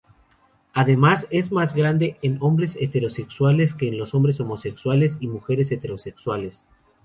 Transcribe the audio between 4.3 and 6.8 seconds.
homosexuales y mujeres heterosexuales.